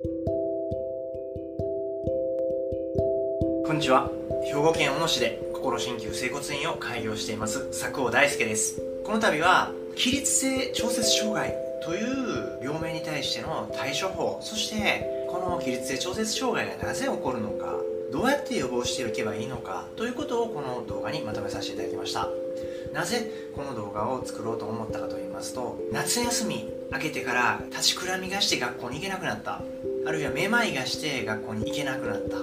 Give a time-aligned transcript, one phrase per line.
[0.00, 0.06] こ
[3.72, 4.08] んにちは。
[4.46, 7.66] 兵庫県小野市で心鍼灸整骨院を開業しています。
[7.70, 8.80] 佐久尾大輔です。
[9.04, 17.74] この度は起立性調節障害という病名に対しての対処法そしてこの起立性調節障害がなぜ起こるのか
[18.12, 22.28] どうやって予防していけばいいのかということをこの動画にまとめさせていただきました。
[22.92, 29.60] なぜこの動画を作ろうと思ったかと言いますと夏休み明けてから立ちくらみがして学校に行けなくなった。
[30.08, 32.38] あるいはめまいがして学校に行けなくなった。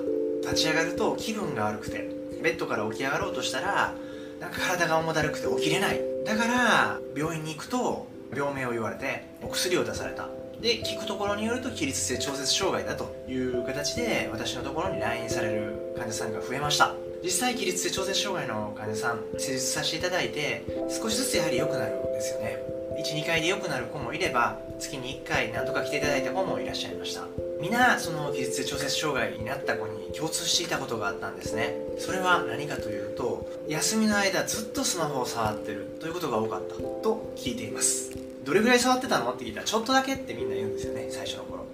[0.52, 2.08] 立ち上がると気分が悪くて
[2.44, 3.96] ベッドから起き上がろうとしたら
[4.40, 6.00] なんか体が重だるくて起きれない。
[6.28, 10.30] だから病院に行くと病名を言われてお薬を出された。
[10.62, 16.94] で聞くところによると起立性調節障害だという形で私のところに来院される患者さんが増えました。
[17.24, 20.64] 実際起立性調節障害の患者さん施術させていただいて
[21.02, 22.60] 少しずつやはり良くなるんですよね。
[23.04, 27.45] 12回で良くなる子もいれば月に1回何とか来ていただいた子もいらっしゃいました。
[27.62, 31.76] 皆その起立性調節障害になった子に共通していたことがあったんですね。
[31.98, 38.12] それは何かというと休みの間ずっとスマホを触ってるということが多かったと聞いています。
[38.44, 41.66] どれぐらい触ってたのって聞いたらちょっとだけってみんな言うんですよね最初の頃。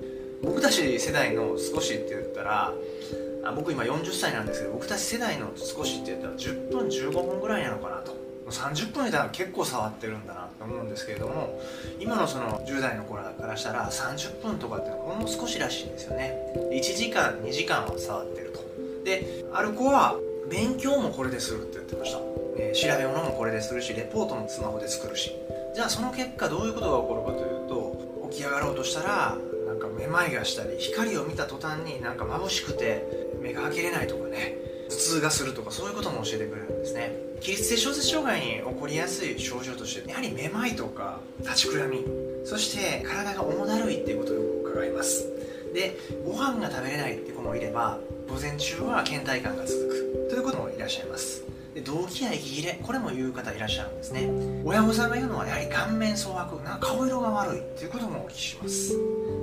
[0.44, 2.73] 僕たち世代の少しって言ったら
[3.44, 8.20] あ僕今40歳なんですけど僕たち世代の少しって言ったら10分15分ぐらいなのかなと。
[8.50, 11.59] 30分いたら結構触ってるんだなと思うんですけれども
[12.00, 16.38] 今のその10代の子らからしたら30分とかってほんの少しらしいんですよね。
[16.72, 18.62] 1時間2時間は触ってると。
[19.04, 20.16] である子は
[20.50, 22.20] 勉強もこれでするって言ってました、
[22.58, 25.32] えー、調べ物もこれでするしレポートもスマホで作るし。
[25.73, 33.08] じゃあその結果どういうことが起こるかというと起き上がろうとしたらなんかめまいがしたり光を見た途端になんか眩しくて
[33.42, 34.70] 目が開けれないとかね。
[34.92, 37.16] 頭痛がするとかそういうことも教えてくれるんですね。
[37.39, 42.06] 起立性小説障害に起こりやすい症状としてやはりめまいとか立ちくらみ
[42.44, 45.30] そして体が重だるいっていうことをよく伺います。
[45.73, 50.28] でご飯が食べれないって子もいれば午前中は倦怠感が続く。
[50.30, 51.44] ということもいらっしゃいます。
[51.73, 54.30] で動悸や息切れこれも言う方いらっしゃるんですね。
[54.65, 58.98] 親御さんが言うのはやはり顔面蒼白な顔色が悪いっていうこともお聞きします。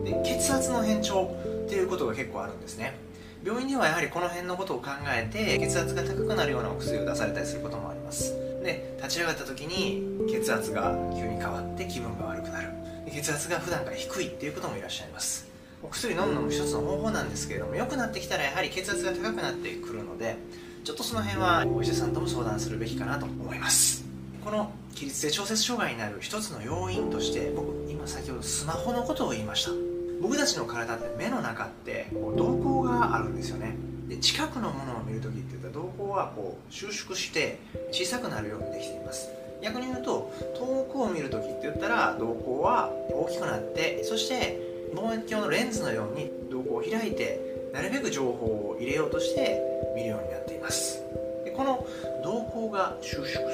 [0.04, 1.34] で血圧の変調
[1.64, 3.07] っていうことが結構あるんですね。
[3.44, 8.34] 病院ではやはりこの辺のことを考えて血圧が高くなるようなお薬を出されたりすることもあります。
[8.62, 12.68] で立ち上がった時に血圧が急に変わって気分が悪くなる。
[13.10, 15.48] 血圧が普段から低いっていうこともいらっしゃいます。
[15.82, 20.36] お薬飲むのも一つの方法なんですけれども良くなってきたらやはり血圧が高くなってくるので
[20.82, 24.04] ちょっとその辺はお医者さんとも相談するべきかなと思います。
[24.44, 29.97] この起立性調節障害になる一つの要因として僕今先ほどスマホのことを言いました。
[30.20, 33.76] 僕たちの体って目の中ってこう瞳孔があるんですよね。
[34.08, 37.58] で近くのものを見るときって言ったら瞳孔はこう収縮して
[37.92, 39.28] 小さくなるようにできています。
[39.62, 44.60] 逆に言うと遠くを見るときって言ったら瞳孔は大きくなってそして
[44.94, 47.40] 望遠鏡のレンズのように瞳孔を開いて
[47.72, 49.60] なるべく情報を入れようとして
[49.94, 51.02] 見るようになっています。
[51.44, 51.86] でこの
[52.22, 53.48] 瞳孔が収縮する。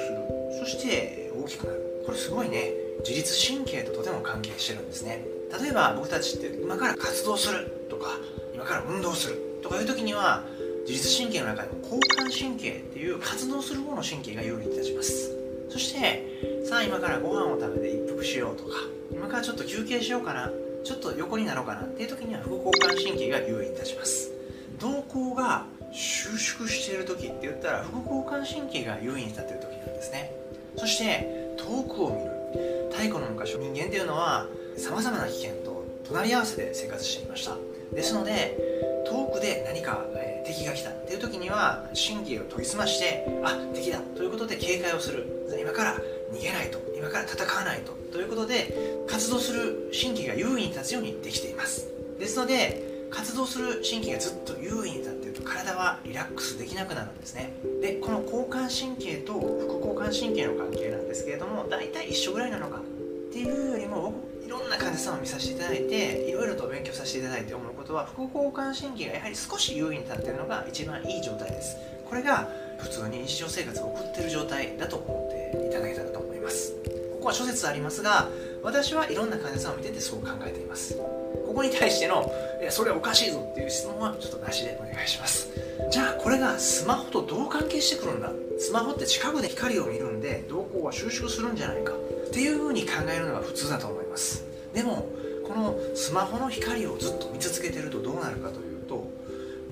[0.59, 2.03] そして大きくなる。
[2.05, 2.71] これすごいね。
[2.99, 5.25] 自律神経ととても関係してるんですね。
[5.61, 8.17] 例えば僕たちって今から活動するとか
[8.53, 10.43] 今から運動するとかいう時には
[10.87, 15.31] 自律神経の中でも交感神経っていう活動する方の神経が有利に立ちます。
[15.69, 18.71] そしてさあ今からご飯を食べて一服しようとか
[19.11, 20.51] 今からちょっと休憩しようかな
[20.83, 24.31] ちょっと横になろうかなっていう時には副交感神経が優位に立ちます。
[24.79, 30.31] 瞳孔が収縮している時って言ったら副交感神経が優位に立っている時なんですね。
[30.77, 32.35] そして遠くを見る。
[32.91, 34.45] 太古の昔人間っていうのは
[34.77, 37.57] さまざまな危険と隣り合わせで生活していました。
[37.93, 38.57] ですので
[39.07, 45.25] 遠くで何か、えー、敵が来たっていう時には神経を研ぎ澄ましてあ敵だということで警戒をする。
[45.59, 45.95] 今から
[46.33, 51.87] 逃げないと今から戦わないとということで活動する神経が優位に立つようにできています。
[52.19, 57.53] ですので活動する神経がずっと優位に立っていると体はリラックスできなくなるんですね。
[57.81, 64.13] でこの交感神経と副交感神経の関係なんですけれども大体一緒ぐらいなのかっていうよりも
[64.59, 71.77] ろんな患者さんを見させていただいていろいろと勉強させていただいて思うことは副交感神経がやはり少し優位に立っているのが一番いい状態です。
[72.07, 72.47] これが
[72.77, 76.73] 普通に日常生活を送っている状態だと思っていただけたらと思います。
[77.13, 78.29] ここは諸説ありますが
[78.61, 80.95] 私はいろんな患者さんを見ててそう考えています。
[80.95, 82.31] ここに対しての
[82.61, 85.49] 「いやそれはおかしいぞ」っていう質問はちょっとなしでお願いします。
[85.89, 88.31] じゃあこれがスマホとどう関係してくるんだ？
[88.59, 91.93] スマホって近くで光を見るんで瞳孔は収縮するんじゃないか。
[92.27, 94.43] っていうふうに考えるのが普通だと思います。
[94.73, 95.07] でも
[95.47, 99.09] このスマホの光をずっと見続けてるとどうなるかというと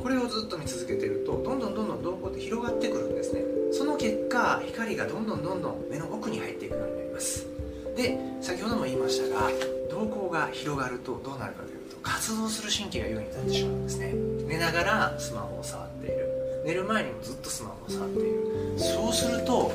[0.01, 3.41] これをずっと見続けてるとどんどんどんどん瞳孔って広がってくるんですね。
[3.71, 7.47] その結果光がどんどんどんどん目の奥に入っていくようになります。
[7.95, 9.49] で先ほども言いましたが
[9.89, 14.13] 瞳孔が広がるとどうなるかというと活動する神経が優位に立ってしまうんですね。
[14.47, 16.27] 寝ながらスマホを触っている。
[16.65, 18.75] 寝る前にもずっとスマホを触っている。
[18.77, 19.71] そうすると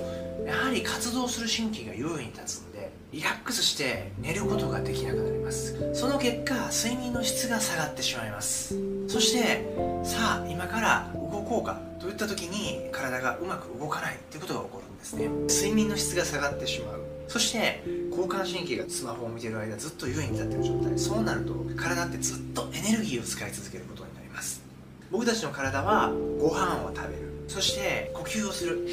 [0.46, 2.67] やはり活動する神経が優位に立つんで
[3.10, 5.94] リラックスして寝ることができなくなります。
[5.94, 8.74] その結果睡眠の質が下がってしまいます。
[9.08, 9.64] そして
[10.04, 11.80] さあ今から動こうか。
[11.98, 15.28] といった時に体がうまく動かないってことが起こるんですね。
[15.48, 17.00] 睡眠の質が下がってしまう。
[17.28, 20.98] そして交感神経がスマホを見てる間ずっと優位に立ってる状態。
[20.98, 24.62] そうなると体ってずっとエネルギーを使い続けることになります。
[25.10, 27.44] 僕たちの体はご飯を食べる。
[27.48, 28.86] そして呼吸をする。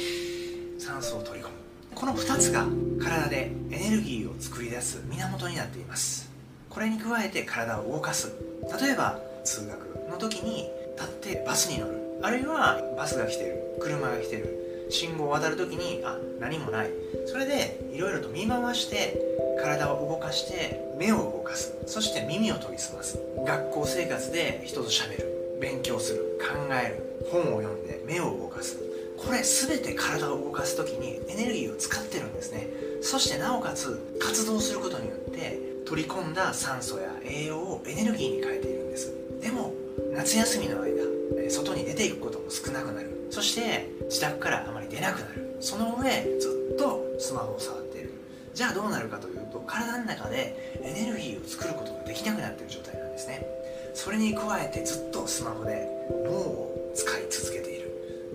[0.78, 1.65] 酸素を取り込む。
[1.96, 2.66] この2つが
[3.02, 6.30] 体でエネルギーを作り出す源になっています。
[6.68, 8.34] これに加えて体を動かす。
[8.82, 11.96] 例えば通学の時に立ってバスに乗る。
[12.22, 13.78] あるいはバスが来てる。
[13.80, 14.86] 車が来てる。
[14.90, 16.90] 信号を渡る時にあ何もない。
[17.24, 19.18] それでいろいろと見回して
[19.58, 21.72] 体を動かして目を動かす。
[21.86, 23.18] そして耳を研ぎ澄ます。
[23.46, 25.58] 学校生活で人と喋る。
[25.62, 26.38] 勉強する。
[26.42, 27.28] 考える。
[27.32, 28.85] 本を読んで目を動かす。
[29.16, 32.68] これ全て体を動かす時にエネルギーを使ってるんですね。
[33.02, 39.12] そしてなおかつ活動することによって取り込んだ酸素や栄養をエネルギーに変えているんです。
[39.40, 39.72] でも
[40.12, 41.02] 夏休みの間
[41.50, 43.28] 外に出ていくことも少なくなる。
[43.30, 45.56] そして自宅からあまり出なくなる。
[45.60, 48.10] その上ずっとスマホを触っている。
[48.54, 53.46] じゃあどうなるかというと体の中でエネルギーを作ることができなくなっている状態なんですね。
[53.94, 55.88] それに加えてずっとスマホで
[56.24, 57.90] 脳を使い続けている。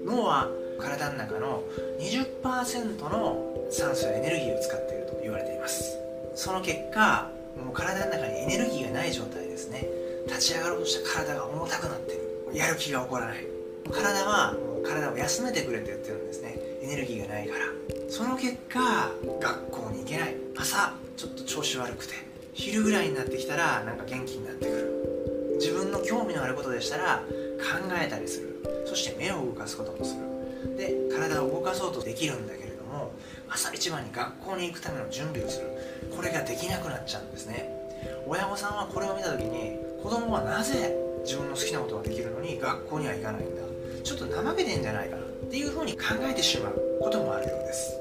[0.06, 0.50] 脳は
[0.82, 1.64] 体の中の
[2.00, 5.98] 20%の酸素やエネルギーを使っていると言われています。
[6.36, 9.88] その結果もう体の中にエネルギーがない状態ですね。
[10.28, 12.58] 立ち上がろうとした体が重たくなってる。
[12.58, 13.46] やる気が起こらない。
[13.92, 16.56] 体は体を休めてくれって言ってるんですね。
[16.82, 17.66] エネルギーがないから。
[18.10, 20.36] その結果学校に行けない。
[20.58, 22.14] 朝ちょっと調子悪くて
[22.54, 25.58] 昼ぐらいになってきたらなんか元気になってくる。
[25.60, 27.24] 自分の興味のあることでしたら
[27.60, 28.64] 考えたりする。
[28.86, 30.31] そして目を動かすこともする。
[30.78, 33.14] で体を動かそうとできるんだけれども
[33.50, 35.68] 朝一番に学校に行くための準備をする。
[36.16, 37.70] これができなくなっちゃうんですね。
[38.28, 43.62] 親御さんはこれを見た時に子供はなぜ自分の好きなことができるのに学校には行かないんだ。
[44.04, 46.74] ちょっと怠けてんじゃないかなっていうふうに考えてしまう。
[47.02, 47.98] こともあるようです。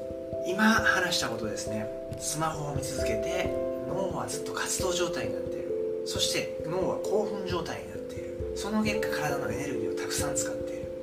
[0.46, 1.86] 今話したことですね。
[2.18, 3.50] スマホを見続けて
[3.88, 6.02] 脳はずっと活動状態になっている。
[6.06, 8.52] そして脳は興奮状態になっている。
[8.56, 10.59] その結果体のエネルギーをたくさん使って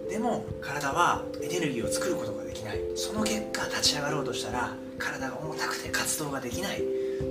[0.09, 2.79] でも体はエネルギーを作ることができない。
[2.95, 6.81] その結果立ち上がろうとしたら体が重たくて活動ができない。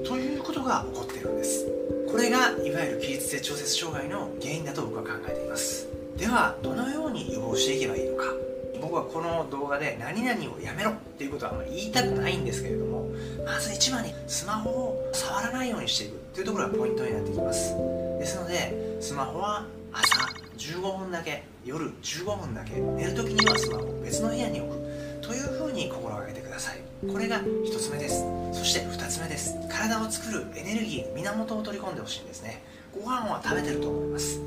[0.04, 1.66] ということが起こっているんです。
[2.10, 5.88] これがいわゆる起立性調節障害の原因だと僕は考えています。
[6.16, 8.24] ではどのように予防していけばいいのか。
[8.80, 13.10] 僕はこの動画で何々をやめろっていうことはあまり言いたくないんですけれども
[13.44, 17.74] まず一番にスマホを触らないようにしていくっていうところがポイントになってきます。
[18.18, 24.86] ですのでスマホは朝15分だけ夜15分だけ寝る時にはスマホを別の部屋に置く。
[25.26, 26.78] というふうに心がけてください。
[27.10, 28.24] これが1つ目です。
[28.52, 29.56] そして2つ目です。
[29.68, 32.62] 体を作るエネルギー源を取り込んでほしいんですね。
[32.94, 34.40] ご飯は食べてると思います。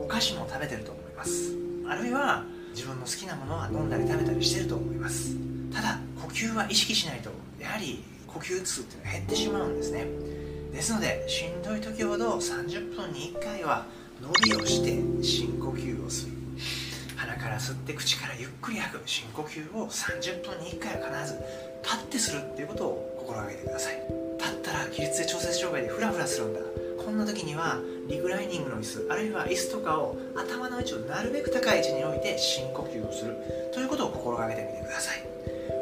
[0.00, 1.54] お菓子も食べてると思います。
[1.88, 2.44] あるいは
[2.74, 5.36] 自分の好きなものは飲んだり食べたりしてると思います。
[5.72, 7.30] ただ呼吸は意識しないと
[7.60, 10.06] やはり呼吸数っていうのは減ってしまうんですね。
[10.72, 13.86] ですのでしんどい時ほど30分に1回は
[14.24, 16.32] 伸びをして深呼吸をする。
[17.14, 19.02] 鼻から吸って口からゆっくり吐く。
[19.04, 21.38] 深呼吸を30分に1回は必ず
[21.82, 24.00] 立ってするっていうことを心がけてください。
[24.38, 26.60] 立ったら起立性調節障害でフラフラするんだ。
[27.04, 27.78] こんな時には
[28.08, 33.36] リクライニングの椅子あるいは椅子とかを頭の位置をなるべく高い位置に置いて深呼吸をする。
[33.74, 35.22] ということを心がけてみてください。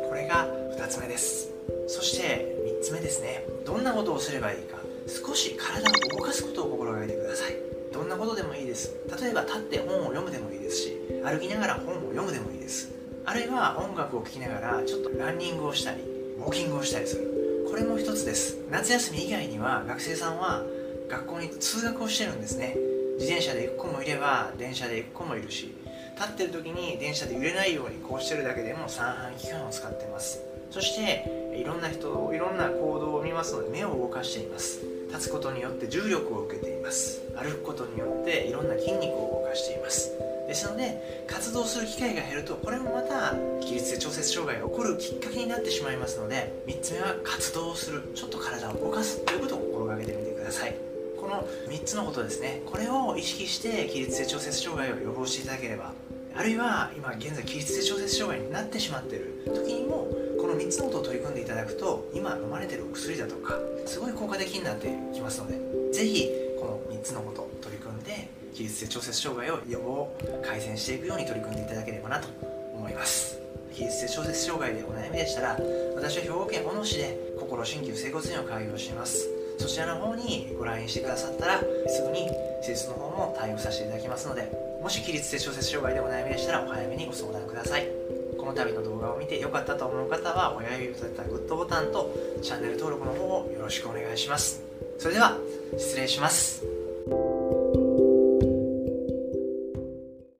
[0.09, 1.49] これが2つ目です。
[1.87, 3.47] そして3つ目ですね。
[3.65, 4.79] どんなことをすればいいか。
[5.07, 7.72] 少し体を動かすことを心がけてください。
[7.93, 8.95] どんなことでもいいです。
[9.21, 12.93] 例えば立って本を読むでもいいですし歩きながら本を読むでもいいです。
[13.25, 16.03] あるいは音楽を聴きながらちょっとランニングをしたり
[16.39, 17.67] ウォーキングをしたりする。
[17.69, 18.59] これも一つです。
[18.71, 20.63] 夏休み以外には学生さんは
[21.09, 22.77] 学校に通学をしてるんですね。
[23.19, 25.73] 自転車で行く子もいれば電車で行く子もいるし
[26.17, 30.41] 立ってる時に電車で揺れないようにこうしてるだけでも三半規管を使ってます。
[30.71, 34.81] そしていろんな人いろんな行動を見ますので目を動かしています。
[35.13, 37.21] 立つことによって重力を受けています。
[37.37, 40.11] 歩くことによっていろんな筋肉を動かしています。
[40.49, 50.75] ですので活動する機会が減るとこれもまた起立性調節障害が起こるきっかけになってしまいますので3つ目は活動をするちょっと体を動かすということを心がけてみてください。
[51.21, 52.63] この3つのことですね。
[52.67, 55.93] これを意識して起立性調節障害を予防していただければ
[56.35, 60.09] あるいは今現在起立性調節障害になってしまっている時にも
[60.53, 65.59] の3つのことを取り組んでいただくと今飲まれてるお薬だとかすごい効果的になってきますので
[65.93, 66.31] 是非
[66.61, 72.29] この3つのこと取り組んで起立性調節障害を予防改善していくように取り組んでいただければなと
[72.75, 73.41] 思います。
[73.75, 75.59] 起立性調節障害でお悩みでしたら
[75.97, 79.29] 私は兵庫県小野市で心鍼灸整骨院を開業しています。
[79.59, 82.29] そちらの方にご来院してくださったらすぐに
[82.63, 84.51] 施術の方も対応させていただきますので
[84.83, 88.22] もし起立性調節障害でお悩みでしたらお早めにご相談ください。
[88.39, 94.63] この度の動画を見て良かったと思う方は親指を立てたグッドボタンとチャンネル登録の方をよろしくお願いします。
[94.99, 95.39] それでは
[95.77, 96.82] 失礼します。